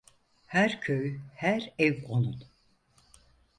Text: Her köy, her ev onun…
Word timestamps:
Her 0.53 0.71
köy, 0.81 1.19
her 1.35 1.63
ev 1.79 1.95
onun… 2.07 2.43